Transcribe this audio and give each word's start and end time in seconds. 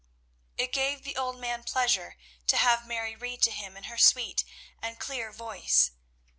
It 0.57 0.71
gave 0.73 1.03
the 1.03 1.15
old 1.15 1.37
man 1.37 1.63
pleasure 1.63 2.17
to 2.47 2.57
have 2.57 2.87
Mary 2.87 3.15
read 3.15 3.43
to 3.43 3.51
him 3.51 3.77
in 3.77 3.83
her 3.83 3.99
sweet 3.99 4.43
and 4.81 4.97
clear 4.99 5.31
voice. 5.31 5.91